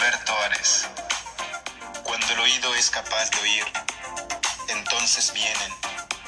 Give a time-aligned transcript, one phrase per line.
[0.00, 0.88] Alberto Ares.
[2.04, 3.64] Cuando el oído es capaz de oír,
[4.68, 5.72] entonces vienen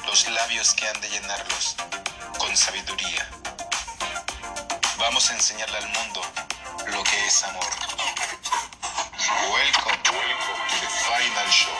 [0.05, 1.75] los labios que han de llenarlos
[2.37, 3.27] con sabiduría.
[4.99, 6.21] Vamos a enseñarle al mundo
[6.91, 7.63] lo que es amor.
[9.51, 11.73] Welcome, welcome to the final show.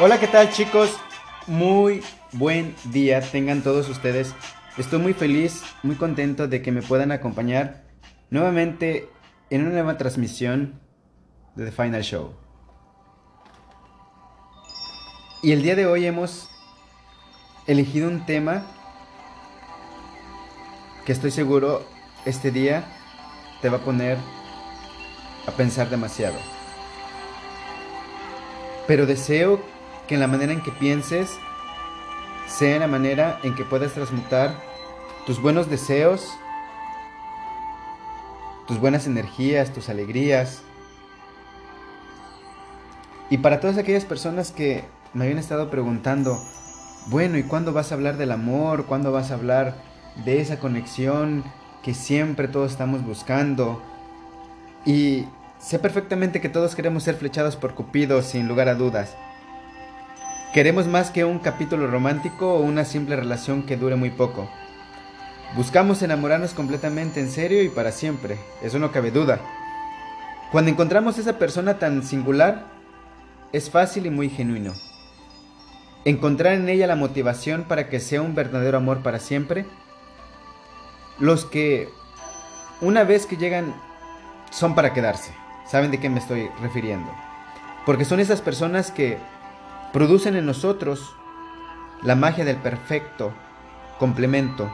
[0.00, 0.88] Hola, ¿qué tal chicos?
[1.46, 4.28] Muy buen día tengan todos ustedes.
[4.76, 7.84] Estoy muy feliz, muy contento de que me puedan acompañar
[8.30, 9.08] nuevamente
[9.48, 10.80] en una nueva transmisión
[11.54, 12.34] de The Final Show.
[15.44, 16.50] Y el día de hoy hemos
[17.68, 18.64] elegido un tema
[21.06, 21.86] que estoy seguro
[22.24, 22.84] este día
[23.62, 24.18] te va a poner
[25.46, 26.36] a pensar demasiado.
[28.88, 29.62] Pero deseo
[30.08, 31.30] que en la manera en que pienses
[32.46, 34.54] sea la manera en que puedas transmutar
[35.26, 36.28] tus buenos deseos,
[38.66, 40.62] tus buenas energías, tus alegrías.
[43.30, 46.42] Y para todas aquellas personas que me habían estado preguntando,
[47.06, 48.86] bueno, ¿y cuándo vas a hablar del amor?
[48.86, 49.76] ¿Cuándo vas a hablar
[50.24, 51.44] de esa conexión
[51.82, 53.82] que siempre todos estamos buscando?
[54.86, 55.26] Y
[55.58, 59.16] sé perfectamente que todos queremos ser flechados por Cupido sin lugar a dudas.
[60.54, 64.48] Queremos más que un capítulo romántico o una simple relación que dure muy poco.
[65.56, 69.40] Buscamos enamorarnos completamente en serio y para siempre, eso no cabe duda.
[70.52, 72.66] Cuando encontramos esa persona tan singular,
[73.52, 74.74] es fácil y muy genuino.
[76.04, 79.66] Encontrar en ella la motivación para que sea un verdadero amor para siempre.
[81.18, 81.88] Los que
[82.80, 83.74] una vez que llegan
[84.52, 85.32] son para quedarse.
[85.66, 87.10] ¿Saben de qué me estoy refiriendo?
[87.84, 89.18] Porque son esas personas que
[89.94, 91.14] producen en nosotros
[92.02, 93.32] la magia del perfecto
[94.00, 94.68] complemento.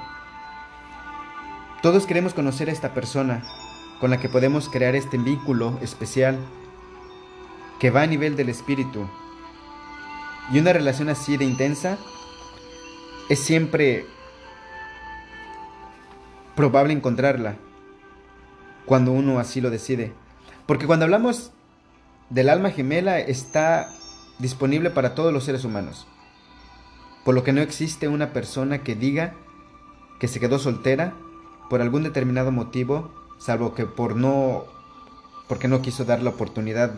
[1.83, 3.43] Todos queremos conocer a esta persona
[4.01, 6.39] con la que podemos crear este vínculo especial
[7.79, 9.07] que va a nivel del espíritu.
[10.53, 11.99] Y una relación así de intensa
[13.29, 14.07] es siempre
[16.57, 17.57] probable encontrarla
[18.87, 20.15] cuando uno así lo decide.
[20.65, 21.53] Porque cuando hablamos
[22.31, 23.91] del alma gemela está
[24.41, 26.07] disponible para todos los seres humanos.
[27.25, 29.35] Por lo que no existe una persona que diga
[30.19, 31.15] que se quedó soltera
[31.69, 34.65] por algún determinado motivo, salvo que por no
[35.49, 36.93] porque no quiso dar la oportunidad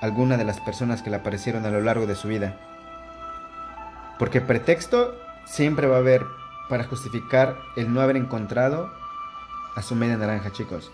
[0.00, 2.60] a alguna de las personas que le aparecieron a lo largo de su vida.
[4.18, 5.14] Porque pretexto
[5.46, 6.26] siempre va a haber
[6.68, 8.92] para justificar el no haber encontrado
[9.74, 10.92] a su media naranja, chicos.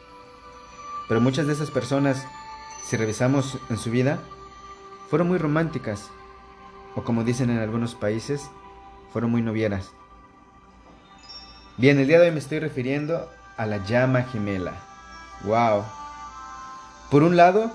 [1.09, 2.25] Pero muchas de esas personas,
[2.85, 4.21] si revisamos en su vida,
[5.09, 6.11] fueron muy románticas,
[6.95, 8.51] o como dicen en algunos países,
[9.13, 9.91] fueron muy novieras.
[11.77, 14.75] Bien, el día de hoy me estoy refiriendo a la llama gemela.
[15.45, 15.85] ¡Wow!
[17.11, 17.71] Por un lado,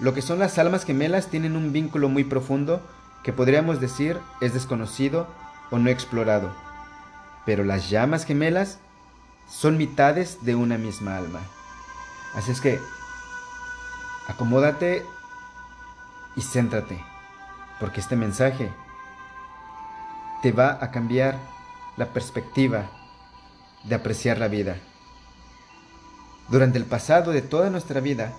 [0.00, 2.80] lo que son las almas gemelas tienen un vínculo muy profundo
[3.22, 5.26] que podríamos decir es desconocido
[5.70, 6.50] o no explorado.
[7.46, 8.78] Pero las llamas gemelas
[9.48, 11.40] son mitades de una misma alma.
[12.34, 12.80] Así es que,
[14.26, 15.04] acomódate
[16.36, 17.02] y céntrate,
[17.80, 18.72] porque este mensaje
[20.42, 21.38] te va a cambiar
[21.96, 22.90] la perspectiva
[23.84, 24.76] de apreciar la vida.
[26.48, 28.32] Durante el pasado de toda nuestra vida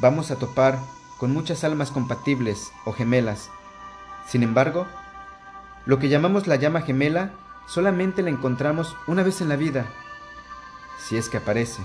[0.00, 0.78] vamos a topar
[1.18, 3.50] con muchas almas compatibles o gemelas.
[4.26, 4.86] Sin embargo,
[5.84, 7.30] lo que llamamos la llama gemela
[7.66, 9.86] solamente la encontramos una vez en la vida,
[10.98, 11.82] si es que aparece.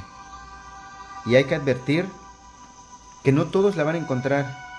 [1.25, 2.07] Y hay que advertir
[3.24, 4.70] que no todos la van a encontrar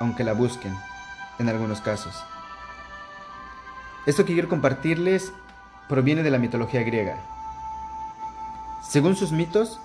[0.00, 0.74] aunque la busquen,
[1.38, 2.14] en algunos casos.
[4.06, 5.32] Esto que quiero compartirles
[5.88, 7.18] proviene de la mitología griega.
[8.82, 9.78] Según sus mitos,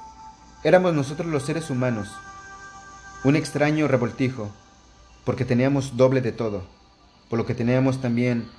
[0.64, 2.16] éramos nosotros los seres humanos,
[3.26, 4.50] un extraño revoltijo,
[5.26, 6.64] porque teníamos doble de todo,
[7.30, 8.50] por lo que teníamos también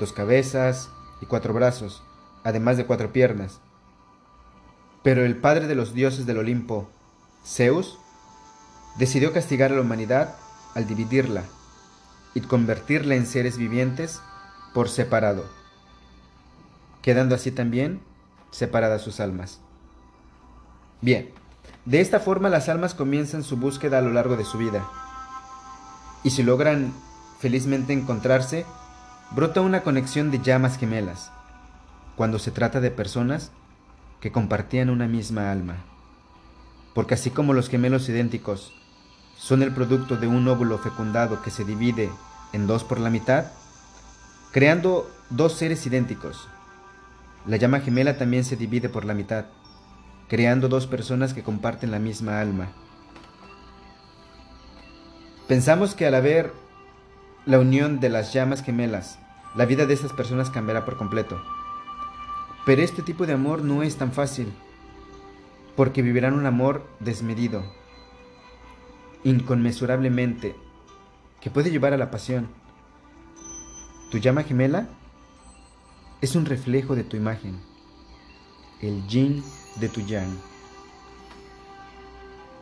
[0.00, 0.90] dos cabezas
[1.20, 2.02] y cuatro brazos,
[2.42, 3.60] además de cuatro piernas.
[5.04, 6.88] Pero el padre de los dioses del Olimpo,
[7.46, 7.98] Zeus,
[8.98, 10.34] decidió castigar a la humanidad
[10.74, 11.44] al dividirla
[12.34, 14.20] y convertirla en seres vivientes
[14.74, 15.44] por separado,
[17.00, 18.00] quedando así también
[18.50, 19.60] separadas sus almas.
[21.00, 21.30] Bien,
[21.84, 24.88] De esta forma las almas comienzan su búsqueda a lo largo de su vida.
[26.22, 26.94] Y si logran
[27.40, 28.64] felizmente encontrarse,
[29.32, 31.30] brota una conexión de llamas gemelas,
[32.16, 33.52] cuando se trata de personas
[34.20, 35.76] que compartían una misma alma.
[36.94, 38.72] Porque así como los gemelos idénticos
[39.44, 42.10] son el producto de un óvulo fecundado que se divide
[42.54, 43.52] en dos por la mitad,
[44.52, 46.48] creando dos seres idénticos.
[47.44, 49.44] La llama gemela también se divide por la mitad,
[50.28, 52.72] creando dos personas que comparten la misma alma.
[55.46, 56.50] Pensamos que al haber
[57.44, 59.18] la unión de las llamas gemelas,
[59.54, 61.38] la vida de estas personas cambiará por completo.
[62.64, 64.50] Pero este tipo de amor no es tan fácil,
[65.76, 67.62] porque vivirán un amor desmedido,
[69.24, 70.54] inconmensurablemente,
[71.40, 72.48] que puede llevar a la pasión.
[74.10, 74.88] Tu llama gemela
[76.20, 77.60] es un reflejo de tu imagen,
[78.80, 79.42] el yin
[79.76, 80.38] de tu yang.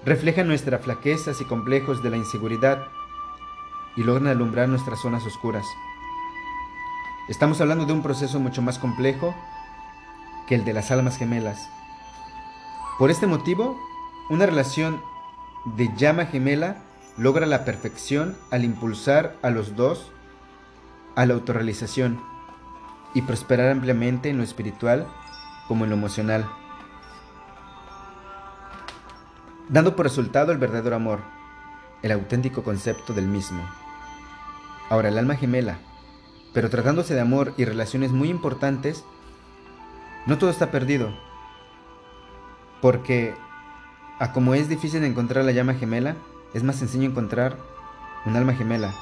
[0.04, 2.88] Refleja nuestras flaquezas y complejos de la inseguridad
[3.96, 5.64] y logran alumbrar nuestras zonas oscuras.
[7.28, 9.34] Estamos hablando de un proceso mucho más complejo
[10.48, 11.68] que el de las almas gemelas.
[12.98, 13.78] Por este motivo,
[14.28, 15.00] una relación
[15.64, 16.76] de llama gemela
[17.16, 20.10] logra la perfección al impulsar a los dos
[21.14, 22.20] a la autorrealización
[23.14, 25.06] y prosperar ampliamente en lo espiritual
[25.68, 26.48] como en lo emocional,
[29.68, 31.20] dando por resultado el verdadero amor,
[32.02, 33.62] el auténtico concepto del mismo.
[34.88, 35.78] Ahora, el alma gemela,
[36.52, 39.04] pero tratándose de amor y relaciones muy importantes,
[40.26, 41.14] no todo está perdido,
[42.80, 43.34] porque
[44.18, 46.16] a como es difícil encontrar la llama gemela,
[46.54, 47.56] es más sencillo encontrar
[48.24, 48.92] un alma gemela.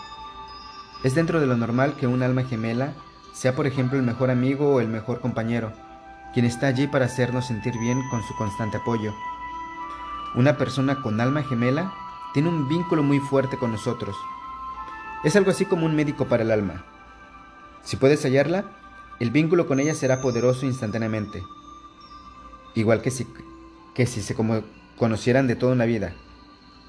[1.03, 2.95] Es dentro de lo normal que un alma gemela
[3.33, 5.73] sea por ejemplo el mejor amigo o el mejor compañero,
[6.33, 9.13] quien está allí para hacernos sentir bien con su constante apoyo.
[10.35, 11.93] Una persona con alma gemela
[12.33, 14.17] tiene un vínculo muy fuerte con nosotros.
[15.25, 16.85] Es algo así como un médico para el alma.
[17.83, 18.65] Si puedes hallarla,
[19.19, 21.43] el vínculo con ella será poderoso instantáneamente.
[22.75, 23.27] Igual que si,
[23.95, 24.63] que si se como
[25.01, 26.13] conocieran de toda una vida.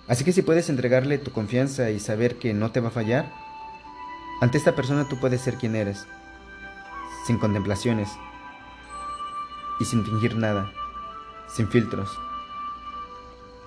[0.09, 3.31] Así que si puedes entregarle tu confianza y saber que no te va a fallar,
[4.41, 6.05] ante esta persona tú puedes ser quien eres,
[7.25, 8.09] sin contemplaciones
[9.79, 10.73] y sin fingir nada,
[11.47, 12.09] sin filtros.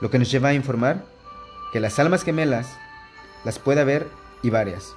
[0.02, 1.06] Lo que nos lleva a informar
[1.72, 2.76] que las almas gemelas
[3.44, 4.10] las puede haber
[4.42, 4.94] y varias.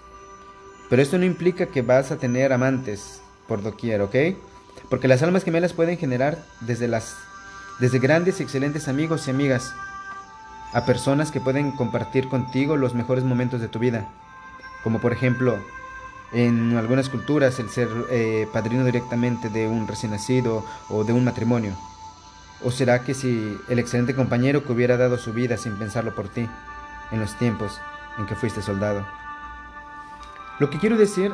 [0.89, 4.15] Pero esto no implica que vas a tener amantes por doquier, ¿ok?
[4.89, 7.15] Porque las almas gemelas pueden generar desde las
[7.79, 9.73] desde grandes y excelentes amigos y amigas
[10.73, 14.07] a personas que pueden compartir contigo los mejores momentos de tu vida,
[14.83, 15.57] como por ejemplo
[16.33, 21.23] en algunas culturas el ser eh, padrino directamente de un recién nacido o de un
[21.23, 21.75] matrimonio.
[22.63, 26.27] ¿O será que si el excelente compañero que hubiera dado su vida sin pensarlo por
[26.27, 26.49] ti,
[27.11, 27.79] en los tiempos
[28.17, 29.05] en que fuiste soldado?
[30.59, 31.31] Lo que quiero decir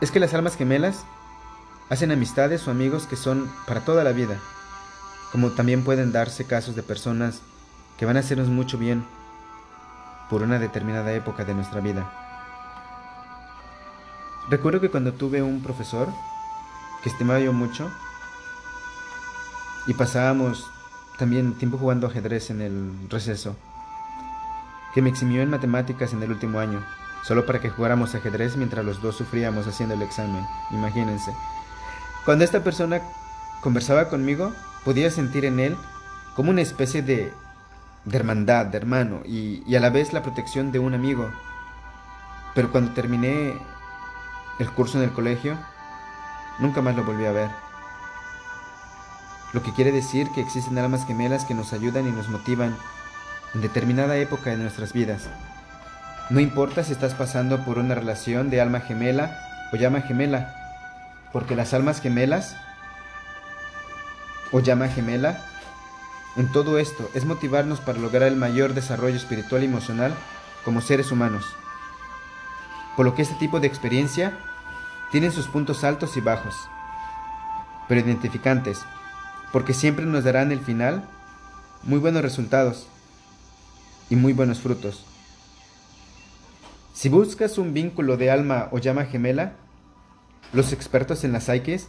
[0.00, 1.04] es que las almas gemelas
[1.88, 4.38] hacen amistades o amigos que son para toda la vida,
[5.32, 7.42] como también pueden darse casos de personas
[7.98, 9.04] que van a hacernos mucho bien
[10.30, 12.10] por una determinada época de nuestra vida.
[14.48, 16.08] Recuerdo que cuando tuve un profesor
[17.02, 17.90] que estimaba yo mucho
[19.86, 20.70] y pasábamos
[21.18, 23.56] también tiempo jugando ajedrez en el receso,
[24.94, 26.84] que me eximió en matemáticas en el último año,
[27.22, 31.34] solo para que jugáramos ajedrez mientras los dos sufríamos haciendo el examen, imagínense.
[32.24, 33.00] Cuando esta persona
[33.62, 34.52] conversaba conmigo,
[34.86, 35.76] podía sentir en él
[36.36, 37.32] como una especie de
[38.10, 41.28] hermandad, de hermano, y, a la vez la protección de un amigo.
[42.54, 43.54] Pero cuando terminé
[44.60, 45.58] el curso en el colegio,
[46.60, 47.50] nunca más lo volví a ver.
[49.52, 52.76] Lo que quiere decir que existen almas gemelas que nos ayudan y nos motivan
[53.54, 55.28] en determinada época de nuestras vidas.
[56.30, 59.36] No importa si estás pasando por una relación de alma gemela
[59.72, 60.54] o llama gemela,
[61.32, 62.54] porque las almas gemelas
[64.52, 65.44] o llama gemela
[66.36, 70.14] en todo esto es motivarnos para lograr el mayor desarrollo espiritual y emocional
[70.64, 71.46] como seres humanos.
[72.94, 74.38] Por lo que este tipo de experiencia
[75.10, 76.54] tiene sus puntos altos y bajos,
[77.88, 78.82] pero identificantes,
[79.50, 81.08] porque siempre nos darán el final
[81.84, 82.86] muy buenos resultados
[84.10, 85.06] y muy buenos frutos.
[86.92, 89.54] Si buscas un vínculo de alma o llama gemela,
[90.52, 91.88] los expertos en las psiques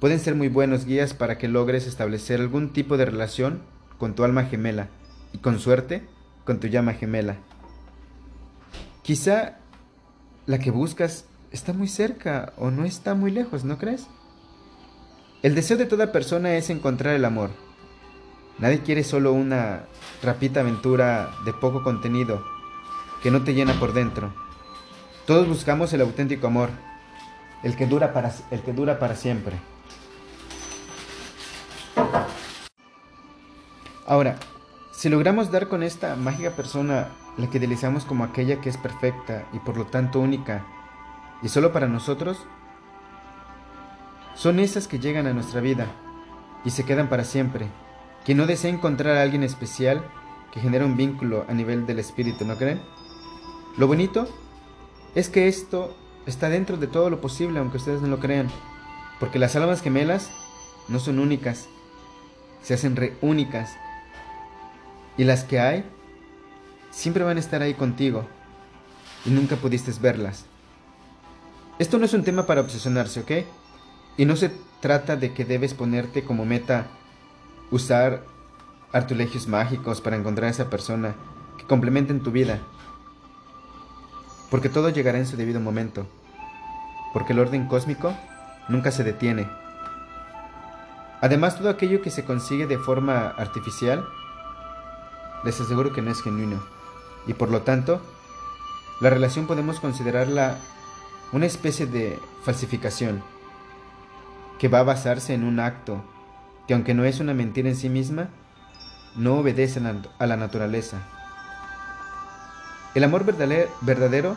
[0.00, 3.62] pueden ser muy buenos guías para que logres establecer algún tipo de relación
[3.98, 4.88] con tu alma gemela
[5.32, 6.06] y con suerte
[6.44, 7.36] con tu llama gemela.
[9.02, 9.58] Quizá
[10.46, 14.06] la que buscas está muy cerca o no está muy lejos, ¿no crees?
[15.42, 17.50] El deseo de toda persona es encontrar el amor.
[18.58, 19.84] Nadie quiere solo una
[20.22, 22.42] rapita aventura de poco contenido
[23.22, 24.32] que no te llena por dentro.
[25.26, 26.70] Todos buscamos el auténtico amor,
[27.62, 29.56] el que dura para, el que dura para siempre.
[34.06, 34.36] Ahora,
[34.92, 39.46] si logramos dar con esta mágica persona la que idealizamos como aquella que es perfecta
[39.52, 40.64] y por lo tanto única
[41.42, 42.38] y solo para nosotros,
[44.34, 45.86] son esas que llegan a nuestra vida
[46.64, 47.68] y se quedan para siempre.
[48.24, 50.04] Quien no desea encontrar a alguien especial
[50.52, 52.80] que genera un vínculo a nivel del espíritu, ¿no creen?
[53.76, 54.28] Lo bonito
[55.14, 55.96] es que esto
[56.26, 58.48] está dentro de todo lo posible, aunque ustedes no lo crean,
[59.18, 60.30] porque las almas gemelas
[60.88, 61.68] no son únicas,
[62.62, 63.76] se hacen re únicas,
[65.16, 65.84] y las que hay
[66.90, 68.26] siempre van a estar ahí contigo,
[69.24, 70.46] y nunca pudiste verlas.
[71.78, 73.32] Esto no es un tema para obsesionarse, ¿ok?
[74.16, 76.86] Y no se trata de que debes ponerte como meta
[77.70, 78.22] usar
[78.92, 81.16] artilegios mágicos para encontrar a esa persona
[81.58, 82.60] que complementen tu vida.
[84.50, 86.06] Porque todo llegará en su debido momento.
[87.12, 88.14] Porque el orden cósmico
[88.68, 89.48] nunca se detiene.
[91.20, 94.04] Además, todo aquello que se consigue de forma artificial,
[95.44, 96.62] les aseguro que no es genuino.
[97.26, 98.00] Y por lo tanto,
[99.00, 100.58] la relación podemos considerarla
[101.32, 103.22] una especie de falsificación
[104.58, 106.02] que va a basarse en un acto
[106.66, 108.28] que aunque no es una mentira en sí misma,
[109.16, 109.80] no obedece
[110.18, 110.98] a la naturaleza.
[112.94, 114.36] El amor verdadero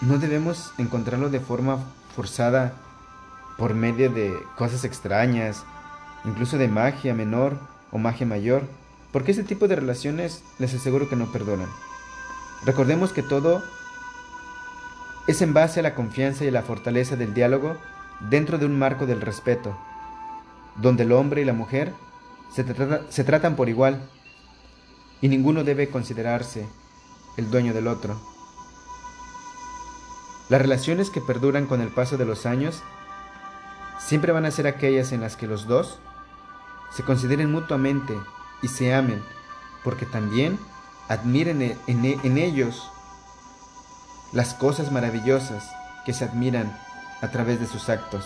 [0.00, 1.78] no debemos encontrarlo de forma
[2.14, 2.72] forzada
[3.58, 5.64] por medio de cosas extrañas,
[6.24, 7.58] incluso de magia menor
[7.92, 8.62] o magia mayor,
[9.12, 11.68] porque ese tipo de relaciones les aseguro que no perdonan.
[12.64, 13.62] Recordemos que todo
[15.26, 17.76] es en base a la confianza y la fortaleza del diálogo
[18.28, 19.76] dentro de un marco del respeto,
[20.76, 21.92] donde el hombre y la mujer
[22.52, 22.64] se,
[23.08, 24.00] se tratan por igual
[25.20, 26.66] y ninguno debe considerarse
[27.36, 28.20] el dueño del otro.
[30.48, 32.82] Las relaciones que perduran con el paso de los años
[33.98, 36.00] siempre van a ser aquellas en las que los dos
[36.90, 38.18] se consideren mutuamente
[38.62, 39.22] y se amen,
[39.84, 40.58] porque también
[41.08, 42.90] admiren en, en ellos
[44.32, 45.68] las cosas maravillosas
[46.04, 46.76] que se admiran
[47.20, 48.24] a través de sus actos,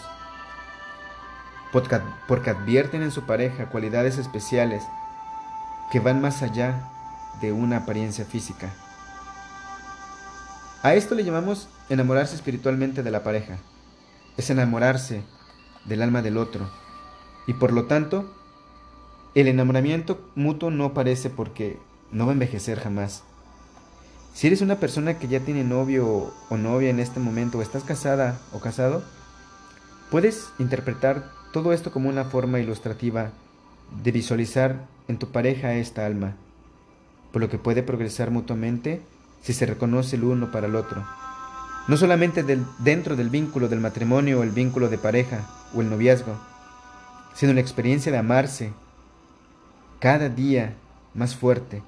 [1.73, 4.85] porque advierten en su pareja cualidades especiales
[5.91, 6.89] que van más allá
[7.41, 8.71] de una apariencia física.
[10.83, 13.57] A esto le llamamos enamorarse espiritualmente de la pareja.
[14.37, 15.23] Es enamorarse
[15.87, 16.71] del alma del otro.
[17.47, 18.31] Y por lo tanto,
[19.35, 21.79] el enamoramiento mutuo no parece porque
[22.13, 23.25] no va a envejecer jamás.
[24.33, 27.85] Si eres una persona que ya tiene novio o novia en este momento, o estás
[27.85, 29.05] casada o casado,
[30.11, 33.31] puedes interpretar todo esto como una forma ilustrativa
[34.03, 36.37] de visualizar en tu pareja esta alma,
[37.33, 39.03] por lo que puede progresar mutuamente
[39.43, 41.05] si se reconoce el uno para el otro.
[41.87, 42.45] No solamente
[42.79, 46.37] dentro del vínculo del matrimonio o el vínculo de pareja o el noviazgo,
[47.35, 48.73] sino la experiencia de amarse
[50.01, 50.75] cada día
[51.15, 51.83] más fuerte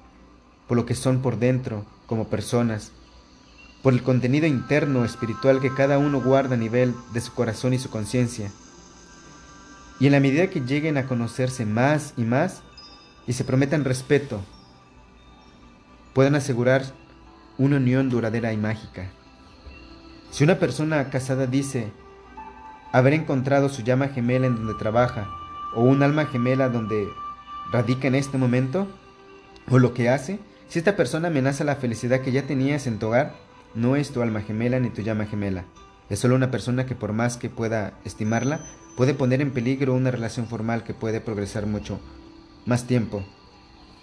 [0.67, 2.91] por lo que son por dentro como personas,
[3.81, 7.79] por el contenido interno espiritual que cada uno guarda a nivel de su corazón y
[7.79, 8.51] su conciencia.
[9.99, 12.61] Y en la medida que lleguen a conocerse más y más
[13.25, 14.41] y se prometan respeto,
[16.13, 16.83] puedan asegurar
[17.57, 19.09] una unión duradera y mágica.
[20.31, 21.91] Si una persona casada dice
[22.91, 25.29] haber encontrado su llama gemela en donde trabaja
[25.73, 27.07] o un alma gemela donde
[27.71, 28.87] radica en este momento,
[29.69, 33.07] o lo que hace, si esta persona amenaza la felicidad que ya tenías en tu
[33.07, 33.35] hogar,
[33.73, 35.65] no es tu alma gemela ni tu llama gemela.
[36.09, 38.61] Es solo una persona que por más que pueda estimarla,
[38.95, 41.99] puede poner en peligro una relación formal que puede progresar mucho
[42.65, 43.23] más tiempo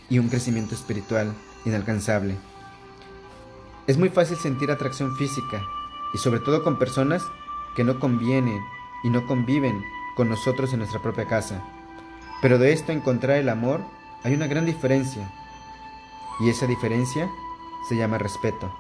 [0.09, 1.33] y un crecimiento espiritual
[1.65, 2.37] inalcanzable.
[3.87, 5.63] Es muy fácil sentir atracción física
[6.15, 7.23] y sobre todo con personas
[7.75, 8.61] que no convienen
[9.03, 9.79] y no conviven
[10.17, 11.63] con nosotros en nuestra propia casa.
[12.45, 13.81] Pero de esto encontrar el amor
[14.23, 15.33] hay una gran diferencia
[16.41, 17.31] y esa diferencia
[17.89, 18.71] se llama respeto.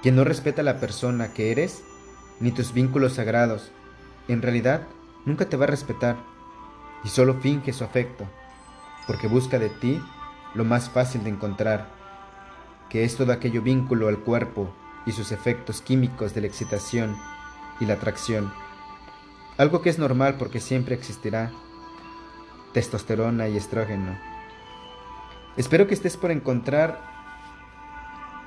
[0.00, 1.84] Quien no respeta a la persona que eres,
[2.40, 3.72] ni tus vínculos sagrados,
[4.26, 4.88] en realidad
[5.26, 6.16] nunca te va a respetar
[7.04, 8.24] y solo finge su afecto,
[9.06, 10.00] porque busca de ti
[10.54, 11.90] lo más fácil de encontrar,
[12.88, 14.74] que es todo aquello vínculo al cuerpo
[15.04, 17.18] y sus efectos químicos de la excitación
[17.80, 18.50] y la atracción.
[19.58, 21.52] Algo que es normal porque siempre existirá
[22.72, 24.16] testosterona y estrógeno
[25.56, 26.98] Espero que estés por encontrar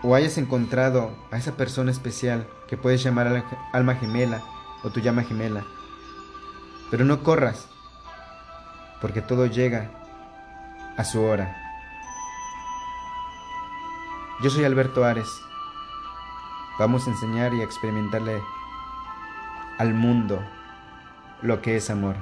[0.02, 4.42] o hayas encontrado a esa persona especial que puedes llamar alma gemela
[4.84, 5.64] o tu llama gemela.
[6.90, 7.68] Pero no corras,
[9.02, 9.92] porque todo llega
[10.98, 11.56] a su hora.
[14.42, 15.30] Yo soy Alberto Ares.
[16.80, 18.42] Vamos a enseñar y a experimentarle
[19.78, 20.44] al mundo
[21.44, 22.16] lo que es amor.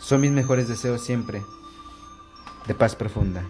[0.00, 1.44] Son mis mejores deseos siempre
[2.66, 3.44] de paz profunda.